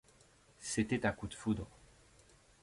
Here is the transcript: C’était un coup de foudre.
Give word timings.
C’était 0.57 1.05
un 1.05 1.11
coup 1.11 1.27
de 1.27 1.35
foudre. 1.35 1.67